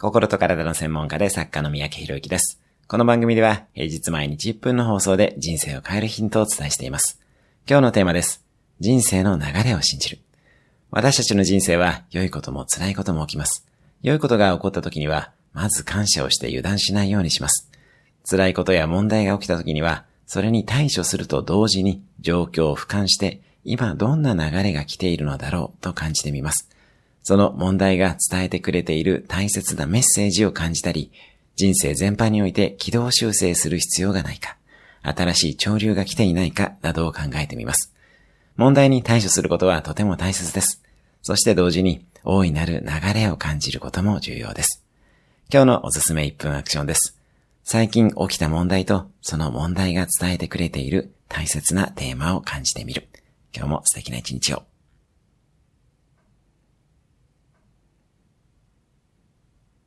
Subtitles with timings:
[0.00, 2.60] 心と体の専門家で作家の三宅博之です。
[2.86, 7.20] この番組では平日毎日1分の放送で人生を変えるヒントをお伝えしています。
[7.68, 8.44] 今日のテーマです。
[8.78, 10.20] 人生の流れを信じる。
[10.92, 13.66] 私たちの人生は良いことも辛いことも起きます。
[14.00, 17.68] 良いことが起こった時には、まず感謝をして油断しないようにします。
[18.30, 26.68] 辛いことや問題が起きた時には、それに対処すると同時に状況を俯瞰して、今どんな流れが来ているのだろうと感じてみます。
[27.28, 31.12] その問題が伝えてくれている大切なメッセージを感じたり、
[31.56, 34.56] 人生全般において軌道修正する必要がないか、
[35.02, 37.92] 新しい潮流が来ていないかなどを考えてみます。
[38.56, 40.82] 問題に対処することはとても大切です。
[41.20, 44.82] そして同時に大いなる流れを感じることも重要です。
[45.52, 47.18] 今日のおすすめ1分アクションです。
[47.62, 53.06] 最近起きた問題とその問題が伝えてくれている大切なテーマを感じてみる。
[53.54, 54.62] 今日も素敵な一日を。